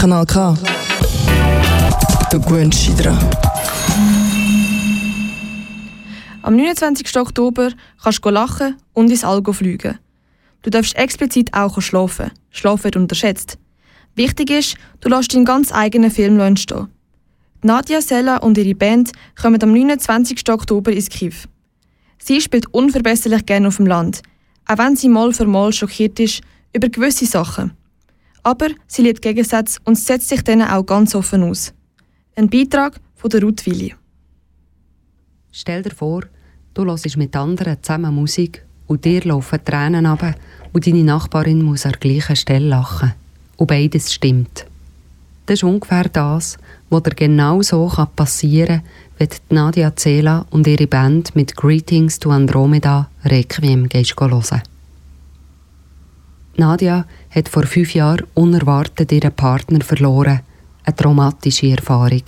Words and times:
Kanal 0.00 0.24
K. 0.24 0.54
Du 2.30 2.40
gewöhnst 2.40 2.88
dich. 2.88 3.06
Am 6.40 6.56
29. 6.56 7.18
Oktober 7.18 7.68
kannst 8.02 8.24
du 8.24 8.30
lachen 8.30 8.76
und 8.94 9.10
ins 9.10 9.24
All 9.24 9.42
fliegen. 9.52 9.98
Du 10.62 10.70
darfst 10.70 10.96
explizit 10.96 11.52
auch 11.52 11.78
schlafen. 11.82 12.30
Schlafen 12.48 12.84
wird 12.84 12.96
unterschätzt. 12.96 13.58
Wichtig 14.14 14.48
ist, 14.48 14.76
du 15.00 15.10
lässt 15.10 15.34
deinen 15.34 15.44
ganz 15.44 15.70
eigenen 15.70 16.10
Film 16.10 16.40
entstehen. 16.40 16.88
Nadia 17.60 18.00
Sella 18.00 18.38
und 18.38 18.56
ihre 18.56 18.74
Band 18.74 19.12
kommen 19.38 19.62
am 19.62 19.72
29. 19.72 20.48
Oktober 20.48 20.92
ins 20.92 21.10
Kiv. 21.10 21.46
Sie 22.16 22.40
spielt 22.40 22.72
unverbesserlich 22.72 23.44
gerne 23.44 23.68
auf 23.68 23.76
dem 23.76 23.86
Land, 23.86 24.22
auch 24.66 24.78
wenn 24.78 24.96
sie 24.96 25.10
mal 25.10 25.34
für 25.34 25.44
mal 25.44 25.74
schockiert 25.74 26.18
ist 26.20 26.40
über 26.72 26.88
gewisse 26.88 27.26
Sachen. 27.26 27.72
Aber 28.42 28.68
sie 28.86 29.02
liebt 29.02 29.22
Gegensätze 29.22 29.78
und 29.84 29.98
setzt 29.98 30.28
sich 30.28 30.42
denen 30.42 30.68
auch 30.68 30.84
ganz 30.84 31.14
offen 31.14 31.42
aus. 31.42 31.72
Ein 32.36 32.48
Beitrag 32.48 32.98
von 33.16 33.30
der 33.30 33.42
Ruth 33.42 33.66
Willi. 33.66 33.94
Stell 35.52 35.82
dir 35.82 35.90
vor, 35.90 36.22
du 36.74 36.84
hörst 36.84 37.16
mit 37.16 37.36
anderen 37.36 37.82
zusammen 37.82 38.14
Musik 38.14 38.64
und 38.86 39.04
dir 39.04 39.22
laufen 39.24 39.64
Tränen 39.64 40.06
ab 40.06 40.34
und 40.72 40.86
deine 40.86 41.04
Nachbarin 41.04 41.62
muss 41.62 41.84
an 41.84 41.92
der 41.92 42.00
gleichen 42.00 42.36
Stelle 42.36 42.68
lachen. 42.68 43.12
Und 43.56 43.66
beides 43.66 44.12
stimmt. 44.12 44.66
Das 45.46 45.54
ist 45.54 45.64
ungefähr 45.64 46.08
das, 46.08 46.56
was 46.90 47.02
dir 47.02 47.14
genau 47.14 47.60
so 47.62 47.90
passieren 48.14 48.82
kann, 49.18 49.28
wenn 49.48 49.56
Nadia 49.56 49.94
Zela 49.96 50.46
und 50.50 50.66
ihre 50.66 50.86
Band 50.86 51.34
mit 51.34 51.56
Greetings 51.56 52.18
to 52.18 52.30
Andromeda 52.30 53.10
Requiem 53.24 53.88
hören. 53.92 54.62
Nadia 56.56 57.06
hat 57.30 57.48
vor 57.48 57.64
fünf 57.64 57.94
Jahren 57.94 58.26
unerwartet 58.34 59.12
ihren 59.12 59.32
Partner 59.32 59.80
verloren. 59.80 60.40
Eine 60.84 60.96
traumatische 60.96 61.68
Erfahrung. 61.68 62.22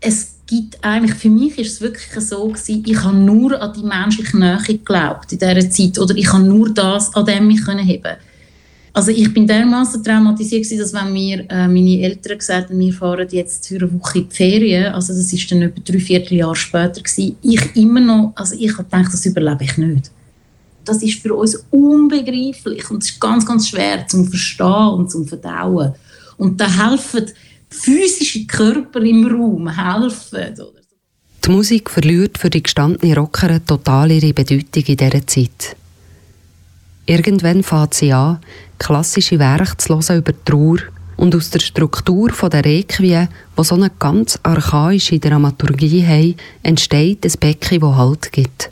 Es 0.00 0.34
gibt 0.46 0.82
eigentlich, 0.84 1.14
für 1.14 1.30
mich 1.30 1.58
ist 1.58 1.72
es 1.72 1.80
wirklich 1.80 2.24
so 2.24 2.48
gewesen, 2.48 2.82
ich 2.86 3.02
habe 3.02 3.16
nur 3.16 3.60
an 3.60 3.72
die 3.72 3.82
menschliche 3.82 4.38
Nähe 4.38 4.58
geglaubt 4.66 5.32
in 5.32 5.38
dieser 5.38 5.70
Zeit 5.70 5.98
oder 5.98 6.14
ich 6.14 6.30
habe 6.32 6.44
nur 6.44 6.72
das 6.72 7.14
an 7.14 7.24
dem 7.24 7.54
können 7.56 7.86
heben 7.86 8.16
also 8.94 9.10
ich 9.10 9.34
bin 9.34 9.44
dermaßen 9.44 10.04
traumatisiert 10.04 10.62
gewesen, 10.62 10.78
dass 10.78 10.94
wenn 10.94 11.12
mir 11.12 11.44
äh, 11.50 11.66
meine 11.66 12.00
Eltern 12.00 12.38
gesagt 12.38 12.70
haben, 12.70 12.78
wir 12.78 12.92
fahren 12.92 13.26
jetzt 13.28 13.66
für 13.66 13.76
eine 13.76 13.92
Woche 13.92 14.20
in 14.20 14.28
die 14.28 14.34
Ferien, 14.34 14.94
also 14.94 15.12
das 15.12 15.32
ist 15.32 15.50
dann 15.50 15.62
etwa 15.62 15.80
drei 15.84 15.98
Vierteljahre 15.98 16.54
später 16.54 17.02
gewesen, 17.02 17.36
ich 17.42 17.76
immer 17.76 17.98
noch, 17.98 18.32
also 18.36 18.54
ich 18.56 18.72
habe 18.72 18.84
gedacht, 18.84 19.12
das 19.12 19.26
überlebe 19.26 19.64
ich 19.64 19.76
nicht. 19.76 20.12
Das 20.84 21.02
ist 21.02 21.20
für 21.20 21.34
uns 21.34 21.64
unbegreiflich 21.70 22.90
und 22.90 23.02
es 23.02 23.10
ist 23.10 23.20
ganz, 23.20 23.46
ganz 23.46 23.68
schwer 23.68 24.06
zum 24.06 24.28
Verstehen 24.28 24.88
und 24.88 25.10
zum 25.10 25.26
Verdauen. 25.26 25.94
Und 26.36 26.60
da 26.60 26.68
helfen 26.68 27.26
physische 27.70 28.46
Körper 28.46 29.00
im 29.00 29.26
Raum, 29.26 29.68
helfen. 29.68 30.54
Die 31.44 31.50
Musik 31.50 31.90
verliert 31.90 32.38
für 32.38 32.50
die 32.50 32.62
gestandene 32.62 33.16
Rockerin 33.16 33.66
total 33.66 34.10
ihre 34.10 34.32
Bedeutung 34.32 34.84
in 34.86 34.96
dieser 34.96 35.26
Zeit. 35.26 35.76
Irgendwann 37.06 37.62
fängt 37.62 37.94
sie 37.94 38.12
an, 38.12 38.38
klassische 38.78 39.38
Werke 39.38 39.76
zu 39.76 39.94
hören 39.94 40.18
über 40.18 40.32
die 40.32 40.44
Trauer 40.44 40.78
und 41.16 41.34
aus 41.34 41.50
der 41.50 41.60
Struktur 41.60 42.30
der 42.30 42.64
Requiem, 42.64 43.28
die 43.58 43.64
so 43.64 43.74
eine 43.74 43.90
ganz 43.98 44.38
archaische 44.42 45.18
Dramaturgie 45.18 46.04
haben, 46.06 46.36
entsteht 46.62 47.24
ein 47.24 47.32
Becken, 47.38 47.80
das 47.80 47.96
Halt 47.96 48.32
gibt. 48.32 48.70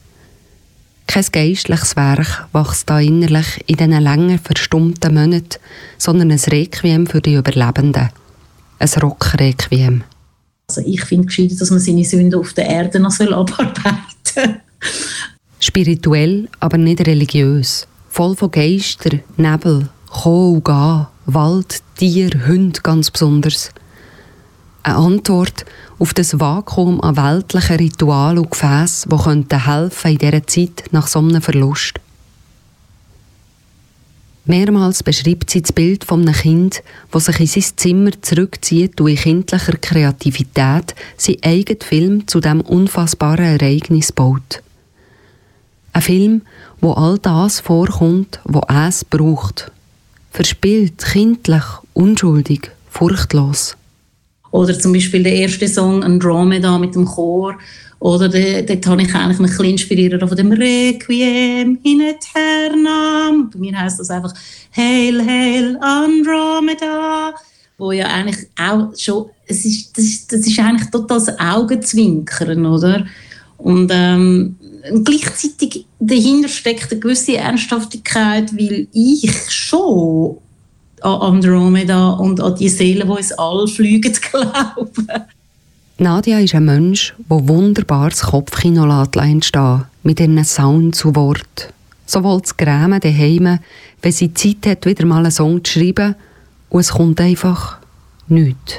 Kein 1.12 1.26
geistliches 1.30 1.94
Werk 1.94 2.48
wächst 2.52 2.88
da 2.88 2.98
innerlich 2.98 3.62
in 3.66 3.76
diesen 3.76 4.02
länger 4.02 4.38
verstummten 4.38 5.14
Monaten, 5.14 5.58
sondern 5.98 6.30
ein 6.30 6.38
Requiem 6.38 7.06
für 7.06 7.20
die 7.20 7.34
Überlebenden. 7.34 8.08
Ein 8.78 8.88
Rockrequiem. 8.88 10.04
Also 10.68 10.80
ich 10.86 11.04
finde 11.04 11.28
es 11.28 11.58
dass 11.58 11.70
man 11.70 11.80
seine 11.80 12.04
Sünden 12.04 12.40
auf 12.40 12.54
der 12.54 12.66
Erde 12.66 12.98
noch 12.98 13.20
abarbeiten 13.20 13.94
soll. 14.24 14.60
Spirituell, 15.60 16.48
aber 16.60 16.78
nicht 16.78 17.06
religiös 17.06 17.86
voll 18.12 18.36
von 18.36 18.50
Geister, 18.50 19.18
Nebel, 19.36 19.88
Kommen 20.10 20.56
und 20.56 20.64
Gehen, 20.64 21.06
Wald, 21.26 21.82
Tier, 21.96 22.30
Hund 22.46 22.84
ganz 22.84 23.10
besonders. 23.10 23.70
Eine 24.84 24.96
Antwort 24.96 25.64
auf 26.00 26.12
das 26.12 26.40
Vakuum 26.40 27.00
an 27.00 27.16
weltlichen 27.16 27.76
Ritualen 27.76 28.38
und 28.38 28.50
Gefäßen, 28.50 29.10
die 29.10 29.22
könnten 29.22 29.64
helfen 29.64 30.10
in 30.10 30.18
dieser 30.18 30.46
Zeit 30.46 30.84
nach 30.90 31.06
so 31.06 31.20
einem 31.20 31.40
Verlust. 31.40 31.94
Mehrmals 34.44 35.04
beschreibt 35.04 35.50
sie 35.50 35.62
das 35.62 35.72
Bild 35.72 36.02
von 36.04 36.22
einem 36.22 36.34
Kind, 36.34 36.82
das 37.12 37.26
sich 37.26 37.38
in 37.38 37.46
sein 37.46 37.76
Zimmer 37.76 38.10
zurückzieht 38.22 39.00
und 39.00 39.10
in 39.10 39.16
kindlicher 39.16 39.76
Kreativität 39.76 40.96
seinen 41.16 41.42
eigenen 41.44 41.80
Film 41.80 42.26
zu 42.26 42.40
diesem 42.40 42.60
unfassbaren 42.62 43.60
Ereignis 43.60 44.10
baut. 44.10 44.62
Ein 45.92 46.02
Film, 46.02 46.42
wo 46.80 46.92
all 46.94 47.18
das 47.18 47.60
vorkommt, 47.60 48.40
wo 48.42 48.62
es 48.68 49.04
braucht. 49.04 49.70
Verspielt, 50.32 50.98
kindlich, 51.04 51.64
unschuldig, 51.92 52.72
furchtlos. 52.90 53.76
Oder 54.52 54.78
zum 54.78 54.92
Beispiel 54.92 55.22
der 55.22 55.34
erste 55.34 55.66
Song 55.66 56.04
Andromeda 56.04 56.78
mit 56.78 56.94
dem 56.94 57.06
Chor. 57.06 57.58
Oder 57.98 58.28
dort 58.28 58.86
habe 58.86 59.02
ich 59.02 59.14
eigentlich 59.14 59.38
ein 59.38 59.46
bisschen 59.46 59.64
inspiriert 59.64 60.28
von 60.28 60.36
dem 60.36 60.52
Requiem 60.52 61.78
in 61.82 62.00
Eternam. 62.00 63.50
Bei 63.50 63.58
mir 63.58 63.78
heisst 63.78 63.98
das 63.98 64.10
einfach 64.10 64.34
Hail, 64.76 65.24
Hail, 65.24 65.78
Andromeda. 65.80 67.32
Wo 67.78 67.92
ja 67.92 68.06
eigentlich 68.06 68.46
auch 68.60 68.92
schon, 68.96 69.30
es 69.46 69.64
ist, 69.64 69.96
das, 69.96 70.04
ist, 70.04 70.32
das 70.32 70.46
ist 70.46 70.58
eigentlich 70.58 70.90
total 70.90 71.18
das 71.18 71.38
Augenzwinkern, 71.40 72.66
oder? 72.66 73.06
Und 73.56 73.90
ähm, 73.94 74.56
gleichzeitig 75.04 75.86
dahinter 75.98 76.48
steckt 76.48 76.90
eine 76.90 77.00
gewisse 77.00 77.36
Ernsthaftigkeit, 77.36 78.52
weil 78.52 78.88
ich 78.92 79.32
schon 79.48 80.38
an 81.04 81.34
Andromeda 81.34 82.10
und 82.10 82.40
an 82.40 82.56
die 82.56 82.68
Seelen, 82.68 83.08
die 83.08 83.16
ins 83.16 83.32
All 83.32 83.66
fliegen, 83.66 84.12
glaube. 84.30 85.26
Nadia 85.98 86.38
ist 86.40 86.54
ein 86.54 86.64
Mensch, 86.64 87.14
der 87.30 87.48
wunderbares 87.48 88.22
Kopfkino 88.22 88.88
entstehen 89.14 89.84
mit 90.02 90.20
ihren 90.20 90.44
Sound 90.44 90.94
zu 90.94 91.14
Wort. 91.14 91.72
Sowohl 92.06 92.40
das 92.40 92.56
Grämen 92.56 93.00
daheim, 93.00 93.58
wenn 94.02 94.12
sie 94.12 94.34
Zeit 94.34 94.66
hat, 94.66 94.86
wieder 94.86 95.06
mal 95.06 95.18
einen 95.18 95.30
Song 95.30 95.62
zu 95.62 95.72
schreiben, 95.72 96.14
und 96.70 96.80
es 96.80 96.90
kommt 96.90 97.20
einfach 97.20 97.78
nichts. 98.28 98.76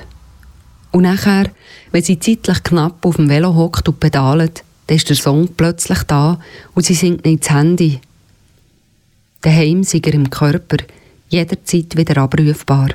Und 0.92 1.04
nachher, 1.04 1.52
wenn 1.92 2.04
sie 2.04 2.20
zeitlich 2.20 2.64
knapp 2.64 3.06
auf 3.06 3.18
dem 3.18 3.30
Velo 3.30 3.54
hockt 3.54 3.88
und 3.88 4.00
pedalt, 4.00 4.64
dann 4.88 4.98
ist 4.98 5.10
der 5.10 5.16
Song 5.16 5.48
plötzlich 5.56 6.04
da 6.04 6.40
und 6.74 6.86
sie 6.86 6.96
singt 6.96 7.24
nicht 7.24 7.38
ins 7.38 7.50
Handy. 7.52 8.00
Daheim 9.42 9.84
sei 9.84 10.02
er 10.04 10.14
im 10.14 10.30
Körper, 10.30 10.78
jederzeit 11.34 11.98
wieder 11.98 12.22
abrufbar. 12.22 12.90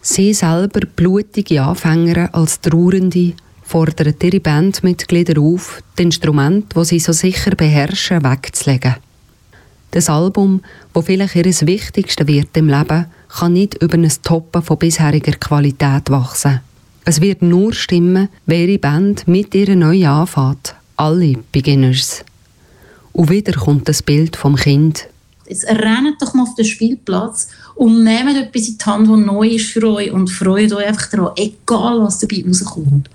Sie 0.00 0.34
selber, 0.34 0.80
blutige 0.96 1.62
Anfänger 1.62 2.34
als 2.34 2.60
Trauernde, 2.60 3.32
fordern 3.62 4.14
ihre 4.22 4.40
Bandmitglieder 4.40 5.40
auf, 5.40 5.82
das 5.96 6.04
Instrument, 6.04 6.74
das 6.74 6.88
sie 6.88 6.98
so 6.98 7.12
sicher 7.12 7.52
beherrschen, 7.52 8.22
wegzulegen. 8.22 8.96
Das 9.92 10.10
Album, 10.10 10.62
wo 10.92 11.02
vielleicht 11.02 11.36
ihr 11.36 11.44
Wichtigste 11.44 12.26
wird 12.26 12.56
im 12.56 12.68
Leben, 12.68 13.06
kann 13.28 13.52
nicht 13.52 13.82
über 13.82 13.94
ein 13.94 14.10
Toppen 14.22 14.62
von 14.62 14.78
bisheriger 14.78 15.32
Qualität 15.32 16.10
wachsen. 16.10 16.60
Es 17.04 17.20
wird 17.20 17.42
nur 17.42 17.72
stimmen, 17.72 18.28
wer 18.46 18.66
ihre 18.66 18.78
Band 18.78 19.26
mit 19.26 19.54
ihrer 19.54 19.74
neu 19.74 20.06
anfängt. 20.06 20.74
Alle 20.96 21.34
Beginners. 21.50 22.24
Und 23.12 23.30
wieder 23.30 23.52
kommt 23.52 23.88
das 23.88 24.02
Bild 24.02 24.36
vom 24.36 24.56
Kind. 24.56 25.08
Jetzt 25.48 25.66
rennt 25.66 26.20
doch 26.20 26.34
mal 26.34 26.44
auf 26.44 26.54
den 26.54 26.64
Spielplatz 26.64 27.48
und 27.74 28.04
nehmt 28.04 28.36
etwas 28.36 28.68
in 28.68 28.78
die 28.78 28.84
Hand, 28.84 29.08
das 29.08 29.18
neu 29.18 29.48
ist 29.48 29.70
für 29.70 29.86
euch 29.88 30.12
und 30.12 30.28
freut 30.28 30.72
euch 30.72 30.86
einfach 30.86 31.10
daran, 31.10 31.32
egal 31.36 32.00
was 32.00 32.18
dabei 32.18 32.44
rauskommt. 32.46 33.10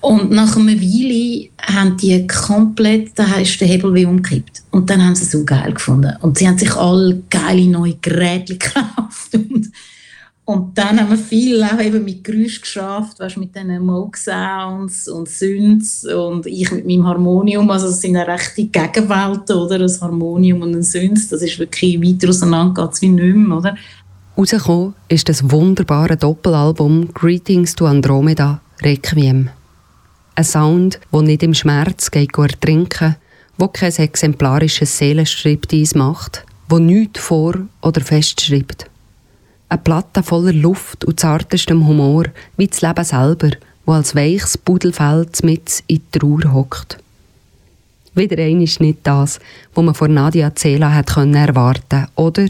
Und 0.00 0.30
nach 0.30 0.56
einer 0.56 0.80
Weile 0.80 1.48
haben 1.60 1.96
die 1.96 2.26
komplett, 2.26 3.18
da 3.18 3.34
ist 3.34 3.60
der 3.60 3.66
Hebel 3.66 3.94
wie 3.94 4.06
umgekippt. 4.06 4.62
Und 4.70 4.88
dann 4.88 5.04
haben 5.04 5.16
sie 5.16 5.24
es 5.24 5.32
so 5.32 5.44
geil 5.44 5.72
gefunden. 5.72 6.14
Und 6.20 6.38
sie 6.38 6.46
haben 6.46 6.56
sich 6.56 6.72
alle 6.76 7.20
geile 7.28 7.66
neue 7.66 7.94
Geräte 7.94 8.56
gekauft. 8.56 8.86
Und 10.48 10.78
dann 10.78 10.98
haben 10.98 11.10
wir 11.10 11.18
viel 11.18 11.62
auch 11.62 11.78
eben 11.78 12.02
mit 12.06 12.24
Geräusch 12.24 12.62
geschafft, 12.62 13.20
weißt, 13.20 13.36
mit 13.36 13.54
diesen 13.54 13.84
Moog 13.84 14.16
Sounds 14.16 15.06
und 15.06 15.28
Synths 15.28 16.06
und 16.06 16.46
ich 16.46 16.72
mit 16.72 16.86
meinem 16.86 17.06
Harmonium. 17.06 17.70
Also 17.70 17.88
es 17.88 18.00
sind 18.00 18.16
eine 18.16 18.26
rechte 18.26 18.64
Gegenwelten, 18.64 19.56
oder? 19.56 19.78
Ein 19.78 20.00
Harmonium 20.00 20.62
und 20.62 20.74
ein 20.74 20.82
Synth, 20.82 21.30
das 21.30 21.42
ist 21.42 21.58
wirklich 21.58 22.00
weiter 22.00 22.30
auseinander 22.30 22.88
es 22.90 23.02
wie 23.02 23.10
nicht 23.10 23.36
mehr, 23.36 23.58
oder? 23.58 23.76
Rausgekommen 24.38 24.94
ist 25.10 25.28
das 25.28 25.50
wunderbare 25.50 26.16
Doppelalbum 26.16 27.12
Greetings 27.12 27.76
to 27.76 27.84
Andromeda 27.84 28.62
Requiem. 28.80 29.50
Ein 30.34 30.44
Sound, 30.44 30.98
der 31.12 31.22
nicht 31.22 31.42
im 31.42 31.52
Schmerz 31.52 32.10
geht 32.10 32.38
ertrinken, 32.38 33.16
wo 33.58 33.68
kein 33.68 33.92
exemplarisches 33.92 34.96
Seelenstriptease 34.96 35.98
macht, 35.98 36.46
wo 36.70 36.78
nichts 36.78 37.20
vor- 37.20 37.66
oder 37.82 38.00
festschreibt 38.00 38.88
Eine 39.70 39.80
Platte 39.82 40.22
voller 40.22 40.54
Luft 40.54 41.04
und 41.04 41.20
zartestem 41.20 41.86
Humor, 41.86 42.24
wie 42.56 42.68
das 42.68 42.80
Leben 42.80 43.04
selber, 43.04 43.50
wo 43.84 43.92
als 43.92 44.14
weiches 44.14 44.56
Pudelfeld 44.56 45.42
mit 45.44 45.82
in 45.86 46.00
die 46.12 46.18
Trauer 46.18 46.52
hockt. 46.52 46.98
Wieder 48.14 48.42
ein 48.42 48.62
ist 48.62 48.80
nicht 48.80 49.00
das, 49.02 49.38
was 49.74 49.84
man 49.84 49.94
von 49.94 50.14
Nadia 50.14 50.54
Zela 50.54 50.92
hat 50.92 51.14
können 51.14 51.34
erwarten, 51.34 52.06
oder? 52.16 52.48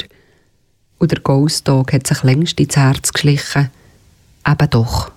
Und 0.99 1.11
der 1.11 1.21
Ghost 1.21 1.67
Dog 1.67 1.93
hat 1.93 2.07
sich 2.07 2.23
längst 2.23 2.59
ins 2.61 2.77
Herz 2.77 3.13
geschlichen. 3.13 3.71
Eben 4.47 4.71
doch. 4.71 5.11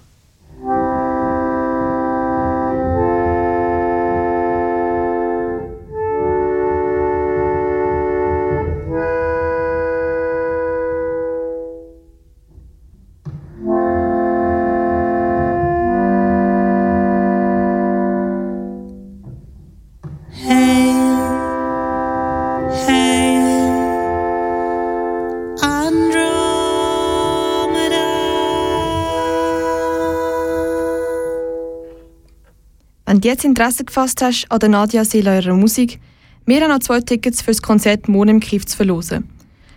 Wenn 33.12 33.20
du 33.20 33.28
jetzt 33.28 33.44
Interesse 33.44 33.84
gefasst 33.84 34.22
hast 34.22 34.50
an 34.50 34.60
der 34.60 34.70
Nadia 34.70 35.04
Sela 35.04 35.38
ihrer 35.38 35.54
Musik, 35.54 36.00
wir 36.46 36.62
haben 36.62 36.70
noch 36.70 36.80
zwei 36.80 37.02
Tickets 37.02 37.42
für 37.42 37.52
das 37.52 37.62
Konzert 37.62 38.08
morgen 38.08 38.30
im 38.30 38.40
Kiff 38.40 38.66
zu 38.66 38.78
verlosen. 38.78 39.28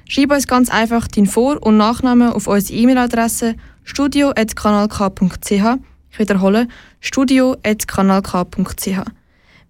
Schreib 0.09 0.31
uns 0.31 0.47
ganz 0.47 0.71
einfach 0.71 1.09
deinen 1.09 1.27
Vor- 1.27 1.61
und 1.61 1.77
Nachnamen 1.77 2.33
auf 2.33 2.47
unsere 2.47 2.79
E-Mail-Adresse 2.79 3.57
studio.kanalk.ch. 3.83 5.51
Ich 5.51 6.19
wiederhole, 6.21 6.69
studio.kanalk.ch. 7.01 8.87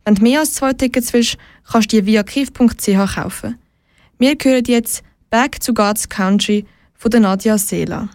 Wenn 0.05 0.14
du 0.14 0.22
mehr 0.22 0.40
als 0.40 0.52
zwei 0.52 0.75
Tickets 0.75 1.14
willst, 1.14 1.38
kannst 1.66 1.90
du 1.90 2.02
die 2.02 2.05
via 2.05 2.22
kiff.ch 2.22 3.14
kaufen. 3.14 3.58
Wir 4.19 4.37
hören 4.43 4.64
jetzt 4.66 5.02
Back 5.31 5.58
to 5.61 5.72
God's 5.72 6.06
Country 6.11 6.66
von 6.93 7.11
der 7.11 7.20
Nadia 7.20 7.56
Sela. 7.56 8.11